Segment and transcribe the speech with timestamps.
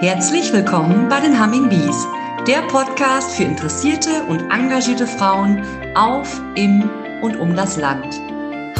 [0.00, 2.06] Herzlich willkommen bei den Humming Bees,
[2.46, 5.62] der Podcast für interessierte und engagierte Frauen
[5.94, 6.88] auf, im
[7.20, 8.18] und um das Land.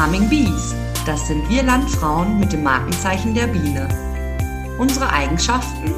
[0.00, 3.86] Humming Bees, das sind wir Landfrauen mit dem Markenzeichen der Biene.
[4.78, 5.94] Unsere Eigenschaften?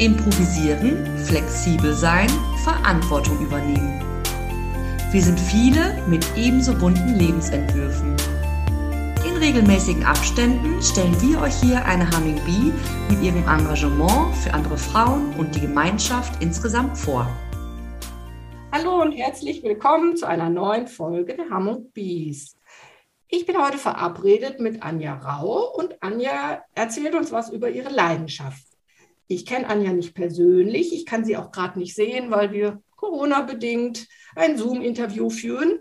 [0.00, 2.28] Improvisieren, flexibel sein,
[2.64, 4.02] Verantwortung übernehmen.
[5.12, 8.16] Wir sind viele mit ebenso bunten Lebensentwürfen.
[9.36, 12.72] In regelmäßigen Abständen stellen wir euch hier eine Humming Bee
[13.10, 17.28] mit ihrem Engagement für andere Frauen und die Gemeinschaft insgesamt vor.
[18.72, 22.56] Hallo und herzlich willkommen zu einer neuen Folge der Humming Bees.
[23.28, 28.64] Ich bin heute verabredet mit Anja Rau und Anja erzählt uns was über ihre Leidenschaft.
[29.28, 34.08] Ich kenne Anja nicht persönlich, ich kann sie auch gerade nicht sehen, weil wir Corona-bedingt
[34.34, 35.78] ein Zoom-Interview führen.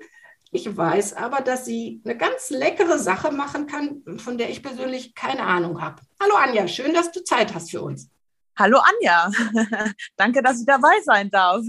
[0.51, 5.15] Ich weiß aber, dass sie eine ganz leckere Sache machen kann, von der ich persönlich
[5.15, 6.01] keine Ahnung habe.
[6.21, 8.09] Hallo Anja, schön, dass du Zeit hast für uns.
[8.57, 9.31] Hallo Anja,
[10.15, 11.61] danke, dass ich dabei sein darf.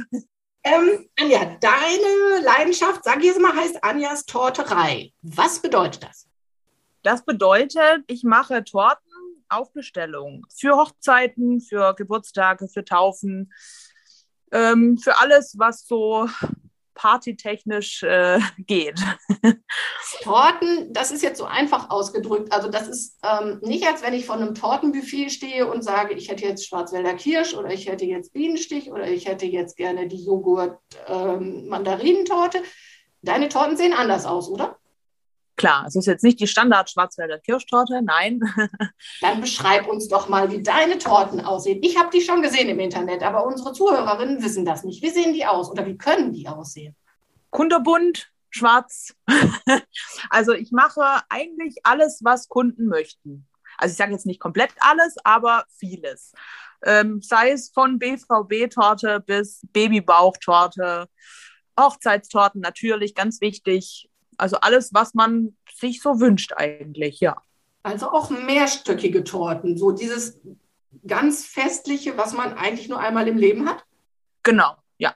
[0.63, 5.13] Ähm, Anja, deine Leidenschaft, sag ich jetzt mal, heißt Anjas Torterei.
[5.23, 6.29] Was bedeutet das?
[7.03, 9.07] Das bedeutet, ich mache Torten
[9.49, 13.53] auf Bestellung für Hochzeiten, für Geburtstage, für Taufen,
[14.53, 16.29] ähm, für alles, was so
[16.97, 19.01] partytechnisch äh, geht.
[20.23, 22.53] Torten, das ist jetzt so einfach ausgedrückt.
[22.53, 26.29] Also das ist ähm, nicht, als wenn ich vor einem Tortenbuffet stehe und sage, ich
[26.29, 30.25] hätte jetzt Schwarzwälder Kirsch oder ich hätte jetzt Bienenstich oder ich hätte jetzt gerne die
[30.25, 32.59] Joghurt-Mandarinentorte.
[32.59, 32.65] Ähm,
[33.23, 34.79] Deine Torten sehen anders aus, oder?
[35.57, 38.41] Klar, es ist jetzt nicht die Standard Schwarzwälder Kirschtorte, nein.
[39.23, 41.79] Dann beschreib uns doch mal, wie deine Torten aussehen.
[41.83, 45.03] Ich habe die schon gesehen im Internet, aber unsere Zuhörerinnen wissen das nicht.
[45.03, 46.95] Wie sehen die aus oder wie können die aussehen?
[47.51, 49.15] Kunterbunt, schwarz.
[50.31, 53.49] also ich mache eigentlich alles, was Kunden möchten.
[53.79, 56.33] Also ich sage jetzt nicht komplett alles, aber vieles.
[56.85, 61.09] Ähm, sei es von BVB-Torte bis Babybauchtorte,
[61.79, 64.09] Hochzeitstorten natürlich, ganz wichtig.
[64.39, 67.37] Also alles, was man sich so wünscht eigentlich, ja.
[67.83, 70.41] Also auch mehrstöckige Torten, so dieses
[71.07, 73.85] ganz festliche, was man eigentlich nur einmal im Leben hat?
[74.43, 75.15] Genau, ja.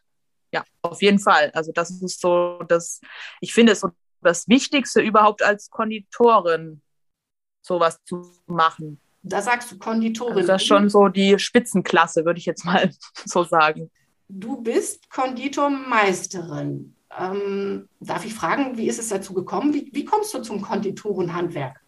[0.52, 1.50] Ja, auf jeden Fall.
[1.54, 3.00] Also das ist so das,
[3.40, 3.90] ich finde es so
[4.22, 6.82] das Wichtigste überhaupt als Konditorin,
[7.62, 9.00] sowas zu machen.
[9.22, 10.36] Da sagst du Konditorin.
[10.36, 12.90] Also das ist schon so die Spitzenklasse, würde ich jetzt mal
[13.24, 13.90] so sagen.
[14.28, 16.94] Du bist Konditormeisterin.
[17.18, 19.74] Ähm, darf ich fragen, wie ist es dazu gekommen?
[19.74, 21.80] Wie, wie kommst du zum Konditorenhandwerk?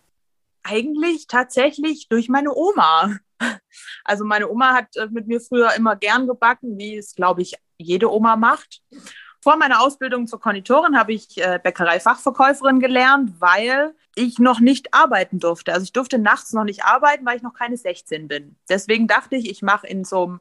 [0.65, 3.17] Eigentlich tatsächlich durch meine Oma.
[4.05, 7.55] Also meine Oma hat äh, mit mir früher immer gern gebacken, wie es, glaube ich,
[7.79, 8.81] jede Oma macht.
[9.41, 15.39] Vor meiner Ausbildung zur Konditorin habe ich äh, Bäckereifachverkäuferin gelernt, weil ich noch nicht arbeiten
[15.39, 15.73] durfte.
[15.73, 18.57] Also ich durfte nachts noch nicht arbeiten, weil ich noch keine 16 bin.
[18.69, 20.41] Deswegen dachte ich, ich mache in so einem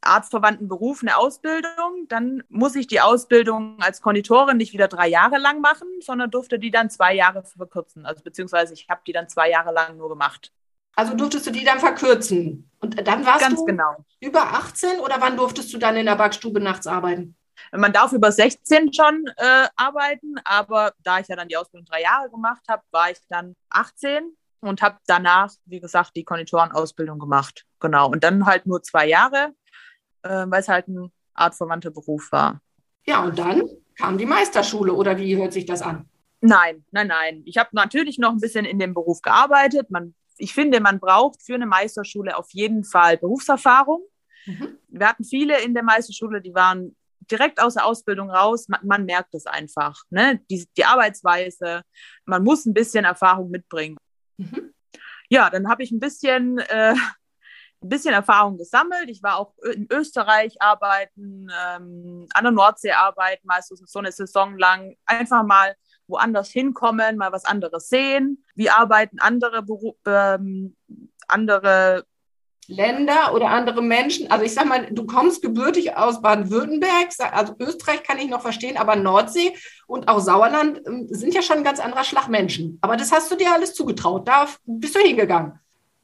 [0.00, 2.06] artverwandten Beruf eine Ausbildung.
[2.08, 6.58] Dann muss ich die Ausbildung als Konditorin nicht wieder drei Jahre lang machen, sondern durfte
[6.58, 8.04] die dann zwei Jahre verkürzen.
[8.04, 10.52] Also beziehungsweise ich habe die dann zwei Jahre lang nur gemacht.
[10.96, 12.70] Also durftest du die dann verkürzen?
[12.80, 14.04] Und dann warst Ganz du genau.
[14.20, 17.36] über 18 oder wann durftest du dann in der Backstube nachts arbeiten?
[17.72, 22.02] Man darf über 16 schon äh, arbeiten, aber da ich ja dann die Ausbildung drei
[22.02, 27.64] Jahre gemacht habe, war ich dann 18 und habe danach, wie gesagt, die Konditorenausbildung gemacht.
[27.80, 28.10] Genau.
[28.10, 29.54] Und dann halt nur zwei Jahre,
[30.22, 32.60] äh, weil es halt ein artverwandter Beruf war.
[33.06, 33.62] Ja, und dann
[33.96, 36.08] kam die Meisterschule oder wie hört sich das an?
[36.40, 37.42] Nein, nein, nein.
[37.46, 39.90] Ich habe natürlich noch ein bisschen in dem Beruf gearbeitet.
[39.90, 44.02] Man, ich finde, man braucht für eine Meisterschule auf jeden Fall Berufserfahrung.
[44.46, 44.78] Mhm.
[44.88, 46.96] Wir hatten viele in der Meisterschule, die waren
[47.30, 50.02] direkt aus der Ausbildung raus, man, man merkt es einfach.
[50.10, 50.40] Ne?
[50.50, 51.82] Die, die, Arbeitsweise,
[52.24, 53.96] man muss ein bisschen Erfahrung mitbringen.
[54.36, 54.72] Mhm.
[55.28, 56.94] Ja, dann habe ich ein bisschen, äh,
[57.82, 59.10] ein bisschen Erfahrung gesammelt.
[59.10, 64.58] Ich war auch in Österreich arbeiten, ähm, an der Nordsee arbeiten, meistens so eine Saison
[64.58, 64.96] lang.
[65.06, 65.74] Einfach mal
[66.06, 68.44] woanders hinkommen, mal was anderes sehen.
[68.54, 70.76] Wie arbeiten andere, Beru ähm,
[71.28, 72.04] andere
[72.68, 74.30] Länder oder andere Menschen.
[74.30, 78.76] Also ich sag mal, du kommst gebürtig aus Baden-Württemberg, also Österreich kann ich noch verstehen,
[78.76, 79.54] aber Nordsee
[79.86, 82.78] und auch Sauerland ähm, sind ja schon ein ganz anderer Schlag Menschen.
[82.80, 84.26] Aber das hast du dir alles zugetraut.
[84.26, 85.58] Da bist du hingegangen.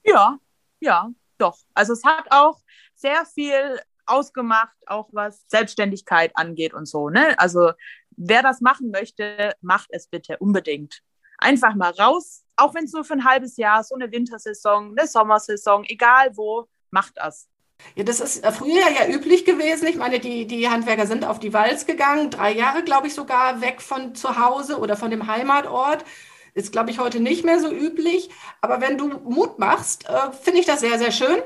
[0.05, 0.39] Ja,
[0.81, 1.59] ja, doch.
[1.75, 2.61] Also es hat auch
[2.95, 7.11] sehr viel ausgemacht, auch was Selbstständigkeit angeht und so.
[7.11, 7.39] Ne?
[7.39, 7.73] Also
[8.17, 11.03] wer das machen möchte, macht es bitte unbedingt.
[11.41, 15.09] Einfach mal raus, auch wenn es nur für ein halbes Jahr, so eine Wintersaison, eine
[15.09, 17.49] Sommersaison, egal wo, macht das.
[17.95, 19.89] Ja, das ist äh, früher ja üblich gewesen.
[19.89, 23.63] Ich meine, die, die Handwerker sind auf die Walz gegangen, drei Jahre, glaube ich, sogar
[23.63, 26.05] weg von zu Hause oder von dem Heimatort.
[26.53, 28.29] Ist, glaube ich, heute nicht mehr so üblich.
[28.61, 31.41] Aber wenn du Mut machst, äh, finde ich das sehr, sehr schön.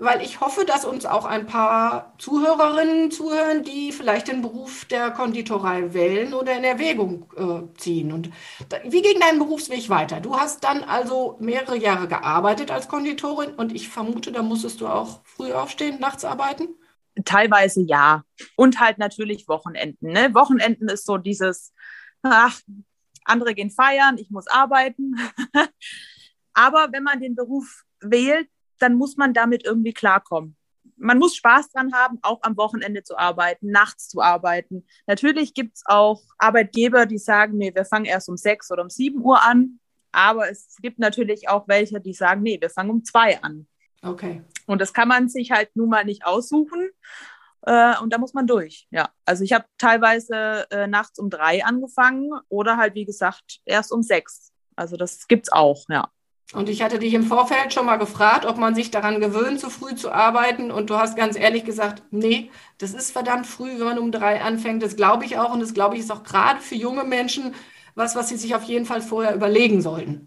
[0.00, 5.10] Weil ich hoffe, dass uns auch ein paar Zuhörerinnen zuhören, die vielleicht den Beruf der
[5.10, 8.12] Konditorei wählen oder in Erwägung äh, ziehen.
[8.12, 8.30] Und
[8.84, 10.20] wie ging dein Berufsweg weiter?
[10.20, 14.88] Du hast dann also mehrere Jahre gearbeitet als Konditorin und ich vermute, da musstest du
[14.88, 16.68] auch früh aufstehen, nachts arbeiten?
[17.26, 18.24] Teilweise ja.
[18.56, 20.12] Und halt natürlich Wochenenden.
[20.12, 20.34] Ne?
[20.34, 21.74] Wochenenden ist so dieses,
[22.22, 22.58] ach,
[23.24, 25.14] andere gehen feiern, ich muss arbeiten.
[26.54, 28.48] Aber wenn man den Beruf wählt,
[28.80, 30.56] dann muss man damit irgendwie klarkommen.
[30.96, 34.86] Man muss Spaß dran haben, auch am Wochenende zu arbeiten, nachts zu arbeiten.
[35.06, 38.90] Natürlich gibt es auch Arbeitgeber, die sagen, nee, wir fangen erst um sechs oder um
[38.90, 39.80] sieben Uhr an.
[40.12, 43.66] Aber es gibt natürlich auch welche, die sagen, nee, wir fangen um zwei an.
[44.02, 44.42] Okay.
[44.66, 46.90] Und das kann man sich halt nun mal nicht aussuchen.
[47.62, 48.86] Äh, und da muss man durch.
[48.90, 53.92] Ja, also ich habe teilweise äh, nachts um drei angefangen oder halt, wie gesagt, erst
[53.92, 54.52] um sechs.
[54.76, 56.10] Also das gibt's auch, ja.
[56.52, 59.70] Und ich hatte dich im Vorfeld schon mal gefragt, ob man sich daran gewöhnt, zu
[59.70, 60.72] früh zu arbeiten.
[60.72, 64.42] Und du hast ganz ehrlich gesagt, nee, das ist verdammt früh, wenn man um drei
[64.42, 64.82] anfängt.
[64.82, 65.52] Das glaube ich auch.
[65.52, 67.54] Und das glaube ich ist auch gerade für junge Menschen
[67.94, 70.26] was, was sie sich auf jeden Fall vorher überlegen sollten.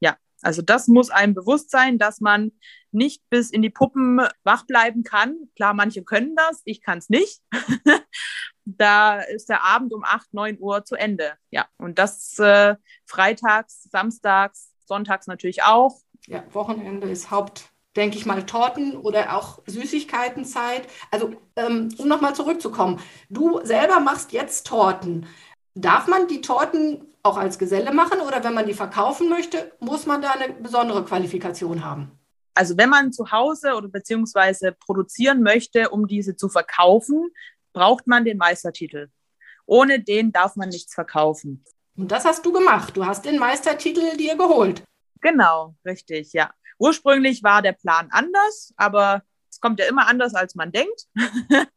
[0.00, 2.52] Ja, also das muss einem bewusst sein, dass man
[2.92, 5.36] nicht bis in die Puppen wach bleiben kann.
[5.54, 7.42] Klar, manche können das, ich kann es nicht.
[8.64, 11.34] da ist der Abend um 8, 9 Uhr zu Ende.
[11.50, 15.98] Ja, und das äh, freitags, samstags, sonntags natürlich auch.
[16.26, 20.88] Ja, Wochenende ist Haupt, denke ich mal, Torten oder auch Süßigkeitenzeit.
[21.10, 25.26] Also, ähm, um nochmal zurückzukommen, du selber machst jetzt Torten.
[25.74, 30.06] Darf man die Torten auch als Geselle machen oder wenn man die verkaufen möchte, muss
[30.06, 32.18] man da eine besondere Qualifikation haben?
[32.54, 37.30] Also wenn man zu Hause oder beziehungsweise produzieren möchte, um diese zu verkaufen,
[37.74, 39.10] braucht man den Meistertitel.
[39.66, 41.64] Ohne den darf man nichts verkaufen.
[41.96, 42.96] Und das hast du gemacht.
[42.96, 44.82] Du hast den Meistertitel dir geholt.
[45.20, 46.50] Genau, richtig, ja.
[46.78, 51.06] Ursprünglich war der Plan anders, aber es kommt ja immer anders, als man denkt.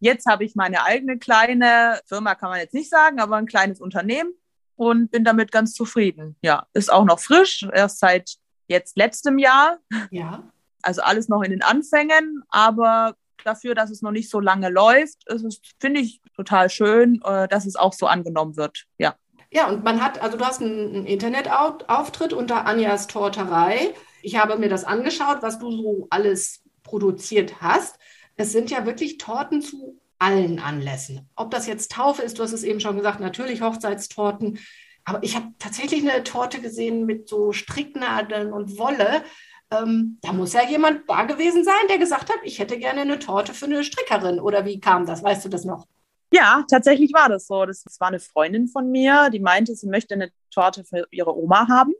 [0.00, 3.80] jetzt habe ich meine eigene kleine Firma, kann man jetzt nicht sagen, aber ein kleines
[3.80, 4.32] Unternehmen
[4.76, 6.36] und bin damit ganz zufrieden.
[6.40, 8.36] Ja, ist auch noch frisch, erst seit
[8.68, 9.78] jetzt letztem Jahr.
[10.10, 10.44] Ja.
[10.82, 15.28] Also alles noch in den Anfängen, aber dafür, dass es noch nicht so lange läuft,
[15.28, 18.84] ist es, finde ich, total schön, äh, dass es auch so angenommen wird.
[18.98, 19.16] Ja.
[19.50, 23.94] Ja, und man hat, also du hast einen Internetauftritt unter Anjas Torterei.
[24.22, 27.98] Ich habe mir das angeschaut, was du so alles produziert hast.
[28.36, 31.28] Es sind ja wirklich Torten zu allen Anlässen.
[31.36, 34.58] Ob das jetzt Taufe ist, du hast es eben schon gesagt, natürlich Hochzeitstorten.
[35.04, 39.22] Aber ich habe tatsächlich eine Torte gesehen mit so Stricknadeln und Wolle.
[39.70, 43.18] Ähm, da muss ja jemand da gewesen sein, der gesagt hat, ich hätte gerne eine
[43.18, 44.40] Torte für eine Strickerin.
[44.40, 45.22] Oder wie kam das?
[45.22, 45.86] Weißt du das noch?
[46.32, 47.64] Ja, tatsächlich war das so.
[47.64, 51.36] Das, das war eine Freundin von mir, die meinte, sie möchte eine Torte für ihre
[51.36, 51.94] Oma haben.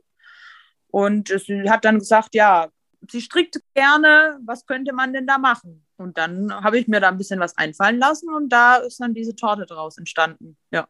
[0.91, 2.69] Und sie hat dann gesagt, ja,
[3.09, 5.85] sie strickt gerne, was könnte man denn da machen?
[5.97, 9.13] Und dann habe ich mir da ein bisschen was einfallen lassen und da ist dann
[9.13, 10.57] diese Torte draus entstanden.
[10.71, 10.87] Ja.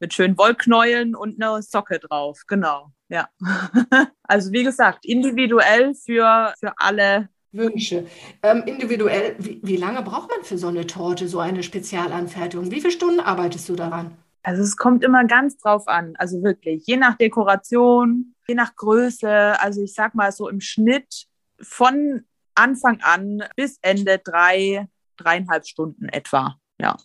[0.00, 2.42] Mit schönen Wollknäueln und einer Socke drauf.
[2.46, 2.92] Genau.
[3.08, 3.28] Ja.
[4.22, 8.06] also wie gesagt, individuell für, für alle Wünsche.
[8.42, 12.70] Ähm, individuell, wie, wie lange braucht man für so eine Torte, so eine Spezialanfertigung?
[12.70, 14.16] Wie viele Stunden arbeitest du daran?
[14.42, 19.60] Also es kommt immer ganz drauf an, also wirklich, je nach Dekoration, je nach Größe,
[19.60, 21.26] also ich sag mal so im Schnitt
[21.60, 26.56] von Anfang an bis Ende drei, dreieinhalb Stunden etwa.
[26.78, 26.96] Ja.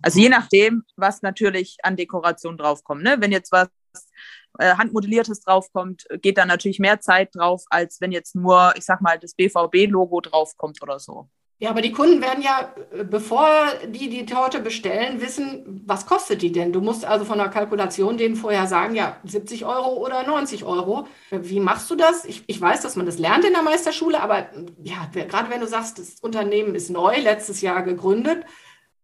[0.00, 3.02] Also je nachdem, was natürlich an Dekoration draufkommt.
[3.02, 3.16] Ne?
[3.18, 3.68] Wenn jetzt was
[4.58, 9.00] äh, handmodelliertes draufkommt, geht da natürlich mehr Zeit drauf, als wenn jetzt nur, ich sag
[9.00, 11.28] mal, das BVB-Logo draufkommt oder so.
[11.60, 13.48] Ja, aber die Kunden werden ja, äh, bevor
[13.88, 16.72] die die Torte bestellen, wissen, was kostet die denn?
[16.72, 21.08] Du musst also von der Kalkulation denen vorher sagen, ja, 70 Euro oder 90 Euro.
[21.32, 22.24] Wie machst du das?
[22.24, 24.46] Ich, ich weiß, dass man das lernt in der Meisterschule, aber
[24.84, 28.44] ja, gerade wenn du sagst, das Unternehmen ist neu, letztes Jahr gegründet,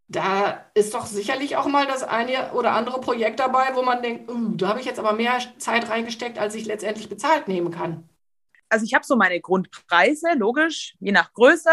[0.08, 4.30] da ist doch sicherlich auch mal das eine oder andere Projekt dabei, wo man denkt,
[4.30, 8.08] uh, da habe ich jetzt aber mehr Zeit reingesteckt, als ich letztendlich bezahlt nehmen kann.
[8.68, 11.70] Also ich habe so meine Grundpreise, logisch, je nach Größe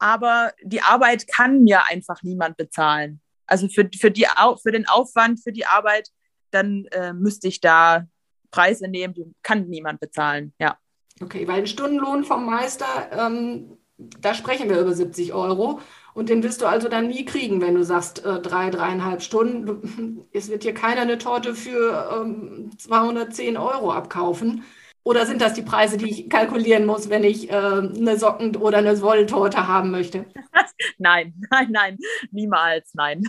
[0.00, 3.20] aber die Arbeit kann mir einfach niemand bezahlen.
[3.46, 4.26] Also für, für, die,
[4.62, 6.08] für den Aufwand, für die Arbeit,
[6.50, 8.06] dann äh, müsste ich da
[8.50, 10.76] Preise nehmen, die kann niemand bezahlen, ja.
[11.22, 15.80] Okay, weil ein Stundenlohn vom Meister, ähm, da sprechen wir über 70 Euro.
[16.20, 20.26] Und den wirst du also dann nie kriegen, wenn du sagst, äh, drei, dreieinhalb Stunden.
[20.34, 24.62] Es wird hier keiner eine Torte für ähm, 210 Euro abkaufen.
[25.02, 28.76] Oder sind das die Preise, die ich kalkulieren muss, wenn ich äh, eine Socken- oder
[28.78, 30.26] eine Wolltorte haben möchte?
[30.98, 31.98] nein, nein, nein,
[32.32, 33.22] niemals, nein.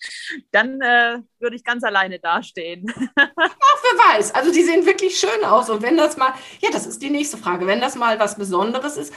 [0.52, 2.84] Dann äh, würde ich ganz alleine dastehen.
[3.16, 4.34] Ach, wer weiß.
[4.34, 5.70] Also die sehen wirklich schön aus.
[5.70, 7.66] Und wenn das mal, ja, das ist die nächste Frage.
[7.66, 9.14] Wenn das mal was Besonderes ist,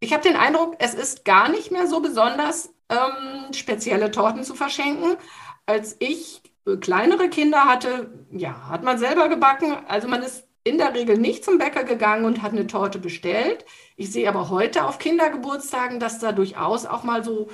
[0.00, 4.54] Ich habe den Eindruck, es ist gar nicht mehr so besonders, ähm, spezielle Torten zu
[4.54, 5.16] verschenken.
[5.66, 9.76] Als ich äh, kleinere Kinder hatte, ja, hat man selber gebacken.
[9.86, 13.64] Also man ist in der Regel nicht zum Bäcker gegangen und hat eine Torte bestellt.
[13.96, 17.48] Ich sehe aber heute auf Kindergeburtstagen, dass da durchaus auch mal so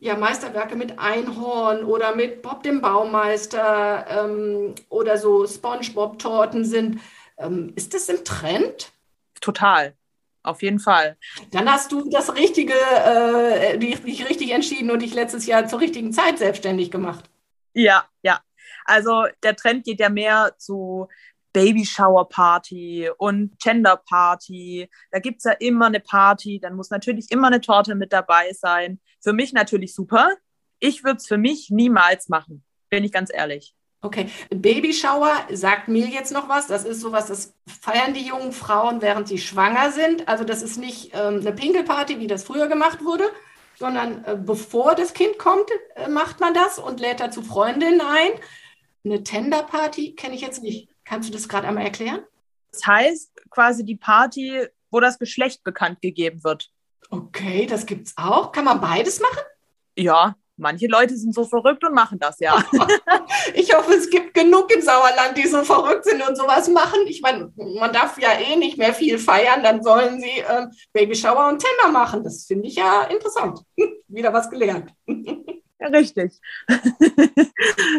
[0.00, 7.00] ja, Meisterwerke mit Einhorn oder mit Bob dem Baumeister ähm, oder so SpongeBob-Torten sind.
[7.36, 8.92] Ähm, ist das im Trend?
[9.40, 9.94] Total.
[10.42, 11.16] Auf jeden Fall.
[11.52, 16.12] Dann hast du das Richtige, äh, dich richtig entschieden und dich letztes Jahr zur richtigen
[16.12, 17.24] Zeit selbstständig gemacht.
[17.74, 18.40] Ja, ja.
[18.84, 21.08] Also der Trend geht ja mehr zu
[21.52, 24.88] Babyshower-Party und Gender-Party.
[25.10, 28.52] Da gibt es ja immer eine Party, dann muss natürlich immer eine Torte mit dabei
[28.52, 29.00] sein.
[29.20, 30.30] Für mich natürlich super.
[30.80, 33.74] Ich würde es für mich niemals machen, bin ich ganz ehrlich.
[34.04, 36.66] Okay, Babyshower sagt mir jetzt noch was.
[36.66, 40.26] Das ist sowas, das feiern die jungen Frauen, während sie schwanger sind.
[40.26, 43.24] Also das ist nicht ähm, eine Pinkelparty, wie das früher gemacht wurde,
[43.78, 48.32] sondern äh, bevor das Kind kommt, äh, macht man das und lädt dazu Freundinnen ein.
[49.04, 50.88] Eine Tenderparty kenne ich jetzt nicht.
[51.04, 52.24] Kannst du das gerade einmal erklären?
[52.72, 56.70] Das heißt quasi die Party, wo das Geschlecht bekannt gegeben wird.
[57.08, 58.50] Okay, das gibt's auch.
[58.50, 59.42] Kann man beides machen?
[59.96, 62.64] Ja, manche Leute sind so verrückt und machen das, ja.
[63.54, 67.00] ich hoffe, es gibt genug im Sauerland, die so verrückt sind und sowas machen.
[67.06, 71.48] Ich meine, man darf ja eh nicht mehr viel feiern, dann sollen sie äh, Babyshower
[71.48, 72.22] und Tender machen.
[72.24, 73.60] Das finde ich ja interessant.
[74.08, 74.92] Wieder was gelernt.
[75.82, 76.38] Ja, richtig.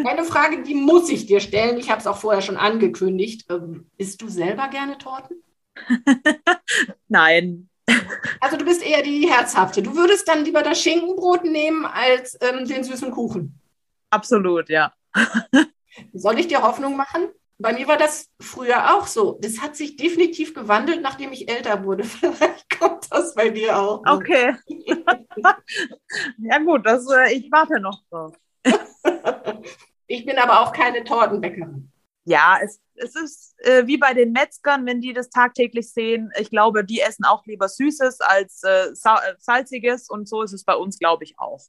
[0.06, 1.76] Eine Frage, die muss ich dir stellen.
[1.76, 3.44] Ich habe es auch vorher schon angekündigt.
[3.50, 5.42] Ähm, isst du selber gerne Torten?
[7.08, 7.68] Nein.
[8.40, 9.82] Also du bist eher die herzhafte.
[9.82, 13.58] Du würdest dann lieber das Schinkenbrot nehmen als ähm, den süßen Kuchen.
[14.10, 14.92] Absolut, ja.
[16.12, 17.28] Soll ich dir Hoffnung machen?
[17.58, 19.38] Bei mir war das früher auch so.
[19.40, 22.04] Das hat sich definitiv gewandelt, nachdem ich älter wurde.
[22.04, 24.02] Vielleicht kommt das bei dir auch.
[24.06, 24.56] Okay.
[26.38, 28.36] ja gut, das, äh, ich warte noch drauf.
[30.06, 31.90] ich bin aber auch keine Tortenbäckerin.
[32.24, 36.30] Ja, es, es ist äh, wie bei den Metzgern, wenn die das tagtäglich sehen.
[36.38, 40.64] Ich glaube, die essen auch lieber Süßes als äh, äh Salziges und so ist es
[40.64, 41.60] bei uns, glaube ich, auch.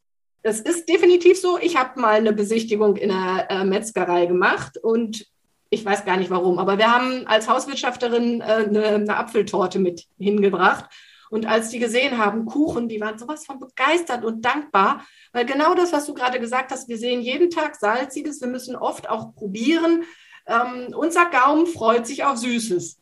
[0.43, 1.57] Das ist definitiv so.
[1.57, 5.25] Ich habe mal eine Besichtigung in einer äh, Metzgerei gemacht und
[5.69, 10.05] ich weiß gar nicht warum, aber wir haben als Hauswirtschafterin äh, eine, eine Apfeltorte mit
[10.17, 10.85] hingebracht.
[11.31, 15.73] Und als die gesehen haben, Kuchen, die waren sowas von begeistert und dankbar, weil genau
[15.73, 19.33] das, was du gerade gesagt hast, wir sehen jeden Tag Salziges, wir müssen oft auch
[19.33, 20.03] probieren.
[20.47, 22.97] Ähm, unser Gaumen freut sich auf Süßes.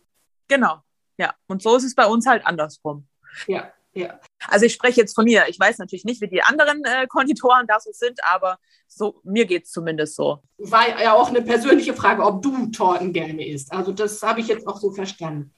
[0.47, 0.77] Genau,
[1.17, 1.33] ja.
[1.47, 3.07] Und so ist es bei uns halt andersrum.
[3.47, 4.19] Ja, ja.
[4.47, 5.45] Also ich spreche jetzt von mir.
[5.47, 8.57] Ich weiß natürlich nicht, wie die anderen äh, Konditoren da so sind, aber
[8.87, 10.41] so, mir geht es zumindest so.
[10.57, 13.71] War ja auch eine persönliche Frage, ob du Torten gerne isst.
[13.71, 15.53] Also das habe ich jetzt auch so verstanden.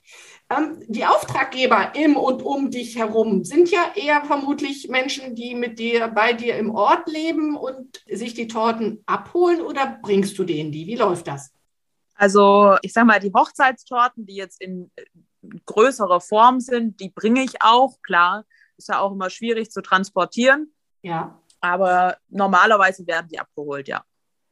[0.50, 5.80] Ähm, die Auftraggeber im und um dich herum sind ja eher vermutlich Menschen, die mit
[5.80, 10.72] dir bei dir im Ort leben und sich die Torten abholen oder bringst du denen
[10.72, 10.86] die?
[10.86, 11.55] Wie läuft das?
[12.16, 14.92] Also ich sage mal, die Hochzeitstorten, die jetzt in
[15.66, 18.02] größerer Form sind, die bringe ich auch.
[18.02, 18.46] Klar,
[18.78, 20.74] ist ja auch immer schwierig zu transportieren.
[21.02, 21.40] Ja.
[21.60, 24.04] Aber normalerweise werden die abgeholt, ja.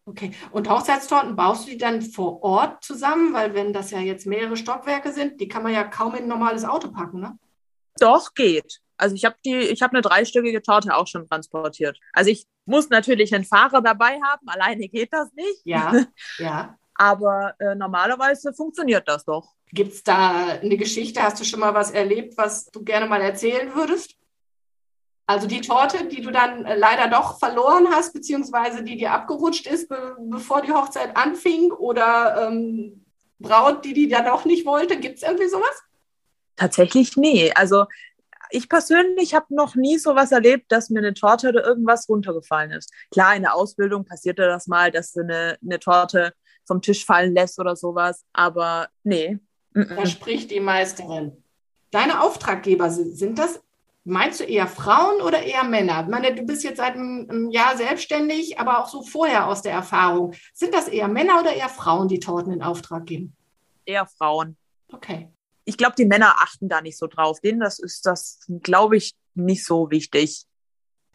[0.05, 0.32] Okay.
[0.51, 3.34] Und Hochzeitstorten baust du die dann vor Ort zusammen?
[3.34, 6.27] Weil wenn das ja jetzt mehrere Stockwerke sind, die kann man ja kaum in ein
[6.27, 7.38] normales Auto packen, ne?
[8.00, 8.82] Doch, geht.
[8.98, 12.00] Also ich habe die, ich habe eine dreistöckige Torte auch schon transportiert.
[12.12, 15.62] Also ich muss natürlich einen Fahrer dabei haben, alleine geht das nicht.
[15.63, 15.93] Ja,
[16.38, 16.77] ja.
[16.95, 19.53] Aber äh, normalerweise funktioniert das doch.
[19.71, 21.21] Gibt es da eine Geschichte?
[21.23, 24.15] Hast du schon mal was erlebt, was du gerne mal erzählen würdest?
[25.25, 29.67] Also die Torte, die du dann äh, leider doch verloren hast, beziehungsweise die dir abgerutscht
[29.67, 33.05] ist, be bevor die Hochzeit anfing, oder ähm,
[33.39, 35.83] Braut, die die dann doch nicht wollte, gibt es irgendwie sowas?
[36.55, 37.51] Tatsächlich nee.
[37.55, 37.85] Also
[38.51, 42.91] ich persönlich habe noch nie sowas erlebt, dass mir eine Torte oder irgendwas runtergefallen ist.
[43.12, 46.33] Klar, in der Ausbildung passierte das mal, dass eine, eine Torte
[46.65, 48.24] vom Tisch fallen lässt oder sowas.
[48.34, 49.39] Aber nee.
[49.74, 51.43] Da spricht die Meisterin.
[51.91, 53.62] Deine Auftraggeber sind das,
[54.03, 56.03] meinst du eher Frauen oder eher Männer?
[56.03, 59.74] Ich meine, du bist jetzt seit einem Jahr selbstständig, aber auch so vorher aus der
[59.74, 60.34] Erfahrung.
[60.53, 63.36] Sind das eher Männer oder eher Frauen, die Torten in Auftrag geben?
[63.86, 64.58] Eher Frauen.
[64.91, 65.29] Okay.
[65.65, 67.39] Ich glaube, die Männer achten da nicht so drauf.
[67.39, 70.46] Denen das ist das, glaube ich, nicht so wichtig.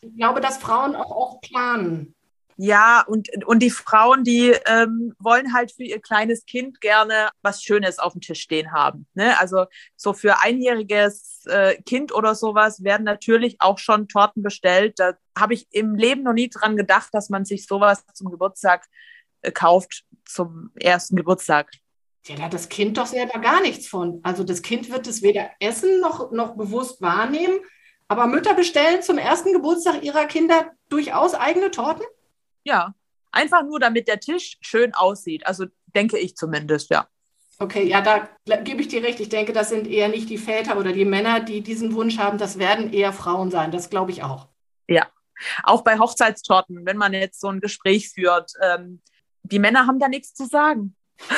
[0.00, 2.14] Ich glaube, dass Frauen auch oft planen.
[2.60, 7.62] Ja, und, und die Frauen, die ähm, wollen halt für ihr kleines Kind gerne was
[7.62, 9.06] Schönes auf dem Tisch stehen haben.
[9.14, 9.38] Ne?
[9.38, 14.94] Also so für einjähriges äh, Kind oder sowas werden natürlich auch schon Torten bestellt.
[14.96, 18.86] Da habe ich im Leben noch nie dran gedacht, dass man sich sowas zum Geburtstag
[19.42, 21.70] äh, kauft, zum ersten Geburtstag.
[22.26, 24.18] Ja, da hat das Kind doch selber gar nichts von.
[24.24, 27.60] Also das Kind wird es weder essen noch, noch bewusst wahrnehmen.
[28.08, 32.04] Aber Mütter bestellen zum ersten Geburtstag ihrer Kinder durchaus eigene Torten?
[32.68, 32.94] Ja,
[33.32, 35.46] einfach nur, damit der Tisch schön aussieht.
[35.46, 37.08] Also denke ich zumindest, ja.
[37.58, 39.18] Okay, ja, da gebe ich dir recht.
[39.20, 42.36] Ich denke, das sind eher nicht die Väter oder die Männer, die diesen Wunsch haben.
[42.36, 43.72] Das werden eher Frauen sein.
[43.72, 44.48] Das glaube ich auch.
[44.86, 45.08] Ja,
[45.62, 49.00] auch bei Hochzeitstorten, wenn man jetzt so ein Gespräch führt, ähm,
[49.42, 50.94] die Männer haben da nichts zu sagen.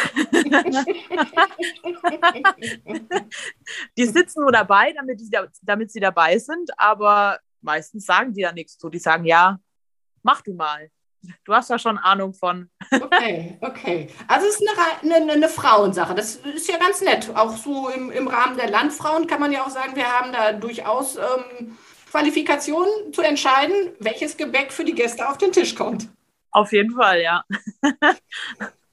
[3.96, 5.30] die sitzen nur dabei, damit, die,
[5.62, 8.90] damit sie dabei sind, aber meistens sagen die da nichts zu.
[8.90, 9.58] Die sagen, ja,
[10.22, 10.90] mach du mal.
[11.45, 12.71] Du hast ja schon Ahnung von.
[12.93, 14.09] okay, okay.
[14.27, 14.69] Also es ist
[15.03, 16.15] eine, eine, eine, Frauensache.
[16.15, 17.31] Das ist ja ganz nett.
[17.35, 20.53] Auch so im, im Rahmen der Landfrauen kann man ja auch sagen, wir haben da
[20.53, 21.77] durchaus ähm,
[22.11, 26.09] Qualifikationen zu entscheiden, welches Gebäck für die Gäste auf den Tisch kommt.
[26.50, 27.45] Auf jeden Fall, ja.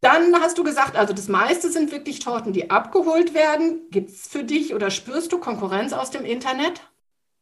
[0.02, 3.90] Dann hast du gesagt, also das meiste sind wirklich Torten, die abgeholt werden.
[3.90, 6.82] Gibt es für dich oder spürst du Konkurrenz aus dem Internet?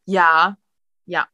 [0.06, 0.56] Ja,
[1.04, 1.26] ja.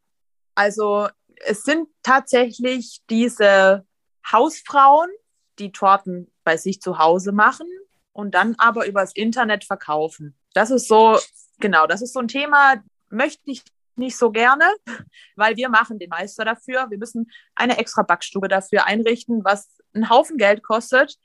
[0.55, 1.09] Also
[1.45, 3.85] es sind tatsächlich diese
[4.31, 5.11] Hausfrauen,
[5.59, 7.67] die Torten bei sich zu Hause machen
[8.13, 10.37] und dann aber übers Internet verkaufen.
[10.55, 11.19] Das ist so,
[11.61, 13.63] genau, das ist so ein Thema, möchte ich
[13.97, 14.65] nicht so gerne,
[15.37, 16.91] weil wir machen den Meister dafür.
[16.91, 21.19] Wir müssen eine extra Backstube dafür einrichten, was einen Haufen Geld kostet.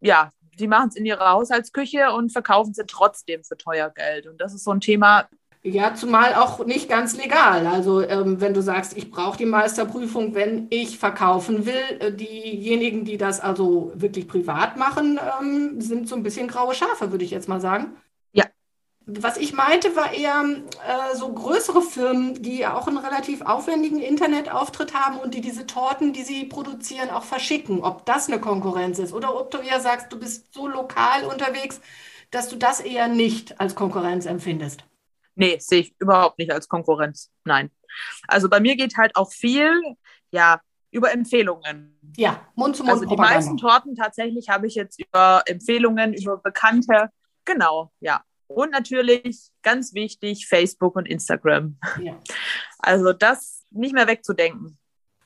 [0.00, 4.26] Ja, die machen es in ihrer Haushaltsküche und verkaufen sie trotzdem für teuer Geld.
[4.26, 5.28] Und das ist so ein Thema.
[5.64, 7.66] Ja, zumal auch nicht ganz legal.
[7.68, 13.04] Also ähm, wenn du sagst, ich brauche die Meisterprüfung, wenn ich verkaufen will, äh, diejenigen,
[13.04, 17.30] die das also wirklich privat machen, ähm, sind so ein bisschen graue Schafe, würde ich
[17.30, 17.96] jetzt mal sagen.
[19.06, 20.44] Was ich meinte, war eher
[20.86, 26.12] äh, so größere Firmen, die auch einen relativ aufwendigen Internetauftritt haben und die diese Torten,
[26.12, 27.82] die sie produzieren, auch verschicken.
[27.82, 31.80] Ob das eine Konkurrenz ist oder ob du eher sagst, du bist so lokal unterwegs,
[32.30, 34.84] dass du das eher nicht als Konkurrenz empfindest.
[35.34, 37.30] Nee, sehe ich überhaupt nicht als Konkurrenz.
[37.44, 37.70] Nein.
[38.28, 39.80] Also bei mir geht halt auch viel,
[40.30, 41.98] ja, über Empfehlungen.
[42.16, 42.94] Ja, Mund zu Mund.
[42.94, 47.08] Also die meisten Torten tatsächlich habe ich jetzt über Empfehlungen, über Bekannte.
[47.44, 48.22] Genau, ja.
[48.46, 51.78] Und natürlich, ganz wichtig, Facebook und Instagram.
[52.02, 52.18] Ja.
[52.78, 54.78] Also das nicht mehr wegzudenken.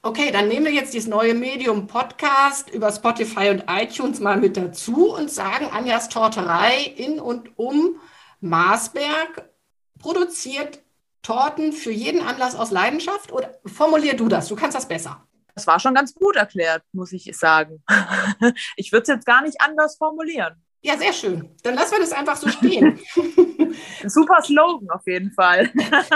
[0.02, 4.56] Okay, dann nehmen wir jetzt dieses neue Medium Podcast über Spotify und iTunes mal mit
[4.56, 7.98] dazu und sagen, Anjas Torterei in und um
[8.40, 9.50] Marsberg
[9.98, 10.82] produziert
[11.22, 13.32] Torten für jeden Anlass aus Leidenschaft?
[13.32, 14.48] Oder formulier du das?
[14.48, 15.26] Du kannst das besser.
[15.54, 17.82] Das war schon ganz gut erklärt, muss ich sagen.
[18.76, 20.54] Ich würde es jetzt gar nicht anders formulieren.
[20.82, 21.48] Ja, sehr schön.
[21.62, 23.00] Dann lassen wir das einfach so stehen.
[24.06, 25.72] Super Slogan auf jeden Fall.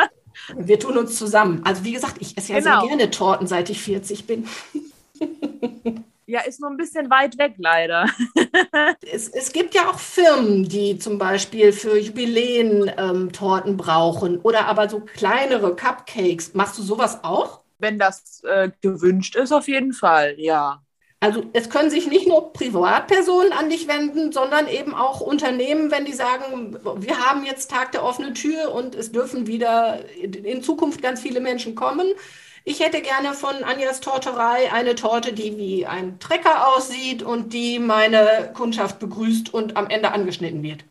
[0.56, 1.62] Wir tun uns zusammen.
[1.64, 2.80] Also wie gesagt, ich esse ja genau.
[2.80, 4.48] sehr gerne Torten, seit ich 40 bin.
[6.30, 8.06] Ja, ist nur ein bisschen weit weg, leider.
[9.12, 14.66] Es, es gibt ja auch Firmen, die zum Beispiel für Jubiläen ähm, Torten brauchen oder
[14.66, 16.54] aber so kleinere Cupcakes.
[16.54, 17.62] Machst du sowas auch?
[17.78, 20.82] Wenn das äh, gewünscht ist, auf jeden Fall, ja.
[21.18, 26.04] Also es können sich nicht nur Privatpersonen an dich wenden, sondern eben auch Unternehmen, wenn
[26.04, 31.02] die sagen, wir haben jetzt Tag der offenen Tür und es dürfen wieder in Zukunft
[31.02, 32.06] ganz viele Menschen kommen.
[32.64, 37.78] Ich hätte gerne von Anjas Torterei eine Torte, die wie ein Trecker aussieht und die
[37.78, 40.84] meine Kundschaft begrüßt und am Ende angeschnitten wird.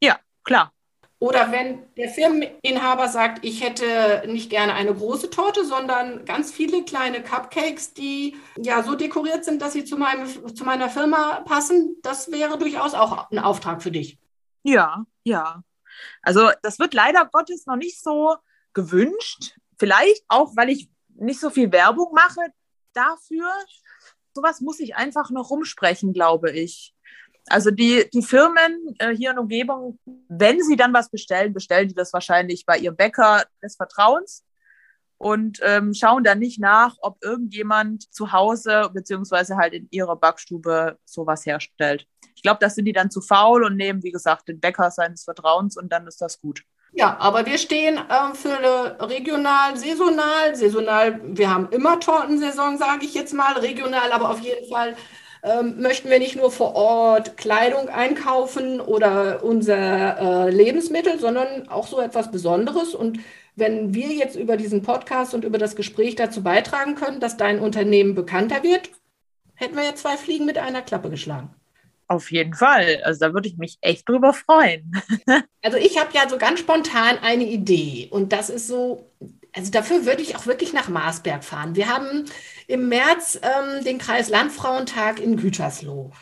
[0.00, 0.72] Ja, klar.
[1.18, 6.84] Oder wenn der Firmeninhaber sagt, ich hätte nicht gerne eine große Torte, sondern ganz viele
[6.84, 11.96] kleine Cupcakes, die ja so dekoriert sind, dass sie zu, meinem, zu meiner Firma passen,
[12.02, 14.18] das wäre durchaus auch ein Auftrag für dich.
[14.62, 15.62] Ja, ja.
[16.20, 18.36] Also das wird leider Gottes noch nicht so
[18.74, 19.56] gewünscht.
[19.78, 22.40] Vielleicht auch, weil ich nicht so viel Werbung mache
[22.92, 23.48] dafür.
[24.34, 26.94] Sowas muss ich einfach noch rumsprechen, glaube ich.
[27.48, 29.98] Also die, die Firmen äh, hier in Umgebung,
[30.28, 34.44] wenn sie dann was bestellen, bestellen die das wahrscheinlich bei ihrem Bäcker des Vertrauens
[35.18, 40.98] und ähm, schauen dann nicht nach, ob irgendjemand zu Hause beziehungsweise halt in ihrer Backstube
[41.04, 42.06] sowas herstellt.
[42.34, 45.24] Ich glaube, das sind die dann zu faul und nehmen, wie gesagt, den Bäcker seines
[45.24, 46.62] Vertrauens und dann ist das gut.
[46.98, 50.56] Ja, aber wir stehen äh, für regional, saisonal.
[50.56, 53.52] Saisonal, wir haben immer Tortensaison, sage ich jetzt mal.
[53.58, 54.96] Regional, aber auf jeden Fall
[55.42, 61.86] ähm, möchten wir nicht nur vor Ort Kleidung einkaufen oder unser äh, Lebensmittel, sondern auch
[61.86, 62.94] so etwas Besonderes.
[62.94, 63.20] Und
[63.56, 67.60] wenn wir jetzt über diesen Podcast und über das Gespräch dazu beitragen können, dass dein
[67.60, 68.88] Unternehmen bekannter wird,
[69.54, 71.54] hätten wir ja zwei Fliegen mit einer Klappe geschlagen.
[72.08, 73.02] Auf jeden Fall.
[73.04, 74.92] Also da würde ich mich echt drüber freuen.
[75.62, 79.10] also ich habe ja so ganz spontan eine Idee und das ist so,
[79.52, 81.74] also dafür würde ich auch wirklich nach Marsberg fahren.
[81.74, 82.24] Wir haben
[82.68, 86.12] im März ähm, den Kreis Landfrauentag in Gütersloh.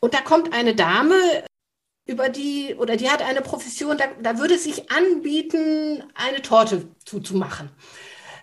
[0.00, 1.14] Und da kommt eine Dame,
[2.08, 6.88] über die, oder die hat eine Profession, da, da würde es sich anbieten, eine Torte
[7.04, 7.70] zuzumachen.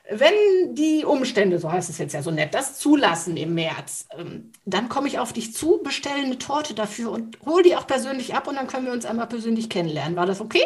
[0.09, 4.51] Wenn die Umstände, so heißt es jetzt ja so nett, das zulassen im März, ähm,
[4.63, 8.35] dann komme ich auf dich zu, bestelle eine Torte dafür und hol die auch persönlich
[8.35, 10.15] ab und dann können wir uns einmal persönlich kennenlernen.
[10.15, 10.63] War das okay?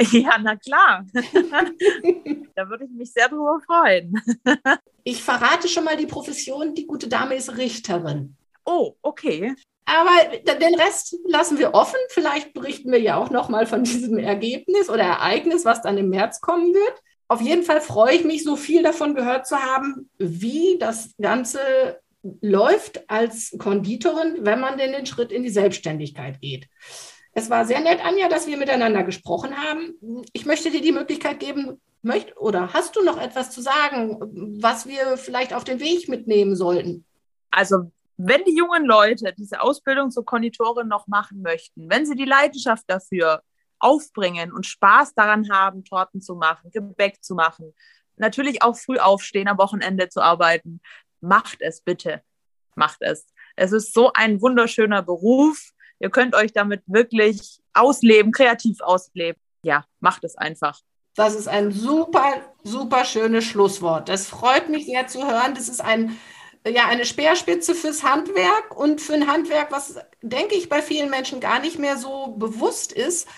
[0.12, 1.04] Ja, na klar.
[1.12, 4.14] da würde ich mich sehr drüber freuen.
[5.04, 6.74] ich verrate schon mal die Profession.
[6.74, 8.34] Die gute Dame ist Richterin.
[8.64, 9.54] Oh, okay.
[9.84, 11.98] Aber den Rest lassen wir offen.
[12.08, 16.08] Vielleicht berichten wir ja auch noch mal von diesem Ergebnis oder Ereignis, was dann im
[16.08, 17.02] März kommen wird.
[17.30, 21.60] Auf jeden Fall freue ich mich, so viel davon gehört zu haben, wie das Ganze
[22.40, 26.66] läuft als Konditorin, wenn man denn den Schritt in die Selbstständigkeit geht.
[27.32, 29.94] Es war sehr nett, Anja, dass wir miteinander gesprochen haben.
[30.32, 34.18] Ich möchte dir die Möglichkeit geben, möcht, oder hast du noch etwas zu sagen,
[34.60, 37.04] was wir vielleicht auf den Weg mitnehmen sollten?
[37.52, 42.24] Also, wenn die jungen Leute diese Ausbildung zur Konditorin noch machen möchten, wenn sie die
[42.24, 43.40] Leidenschaft dafür
[43.80, 47.74] aufbringen und Spaß daran haben, Torten zu machen, Gebäck zu machen,
[48.16, 50.80] natürlich auch früh aufstehen, am Wochenende zu arbeiten,
[51.20, 52.22] macht es bitte.
[52.76, 53.26] Macht es.
[53.56, 55.72] Es ist so ein wunderschöner Beruf.
[55.98, 59.40] Ihr könnt euch damit wirklich ausleben, kreativ ausleben.
[59.62, 60.80] Ja, macht es einfach.
[61.14, 64.08] Das ist ein super, super schönes Schlusswort.
[64.08, 65.54] Das freut mich sehr zu hören.
[65.54, 66.16] Das ist ein,
[66.66, 71.40] ja, eine Speerspitze fürs Handwerk und für ein Handwerk, was, denke ich, bei vielen Menschen
[71.40, 73.28] gar nicht mehr so bewusst ist,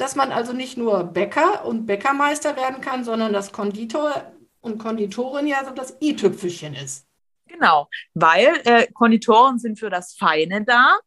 [0.00, 5.46] dass man also nicht nur Bäcker und Bäckermeister werden kann, sondern dass Konditor und Konditorin
[5.46, 7.06] ja so das i-Tüpfelchen ist.
[7.46, 10.98] Genau, weil äh, Konditoren sind für das Feine da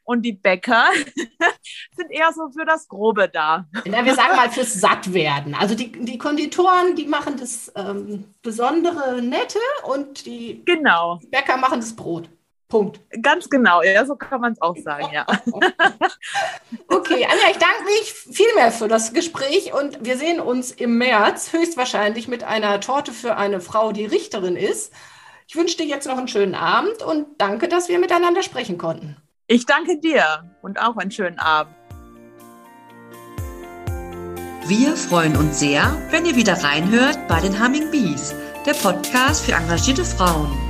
[0.04, 0.84] und die Bäcker
[1.96, 3.66] sind eher so für das Grobe da.
[3.86, 5.54] Ja, wir sagen mal fürs Sattwerden.
[5.54, 11.18] Also die, die Konditoren, die machen das ähm, besondere Nette und die genau.
[11.30, 12.28] Bäcker machen das Brot.
[12.70, 13.00] Punkt.
[13.20, 15.26] Ganz genau, ja, so kann man es auch sagen, ja.
[16.88, 21.52] okay, Anja, ich danke mich vielmehr für das Gespräch und wir sehen uns im März
[21.52, 24.94] höchstwahrscheinlich mit einer Torte für eine Frau, die Richterin ist.
[25.46, 29.16] Ich wünsche dir jetzt noch einen schönen Abend und danke, dass wir miteinander sprechen konnten.
[29.46, 30.24] Ich danke dir
[30.62, 31.74] und auch einen schönen Abend.
[34.66, 38.32] Wir freuen uns sehr, wenn ihr wieder reinhört bei den Humming Bees,
[38.64, 40.69] der Podcast für engagierte Frauen.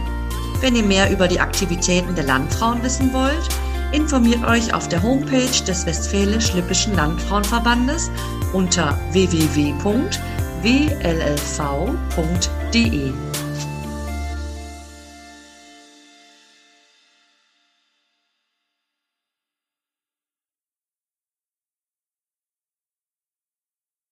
[0.61, 3.49] Wenn ihr mehr über die Aktivitäten der Landfrauen wissen wollt,
[3.93, 8.11] informiert euch auf der Homepage des Westfälisch-Lippischen Landfrauenverbandes
[8.53, 10.11] unter www.wllv.de.